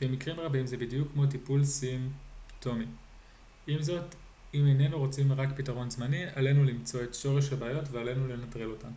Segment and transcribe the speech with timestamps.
[0.00, 2.90] במקרים רבים זה בדיוק כמו טיפול סימפטומטי
[3.66, 4.14] עם זאת
[4.54, 8.90] אם איננו רוצים רק פתרון זמני עלינו למצוא את שורש הבעיות ועלינו לנטרל אותן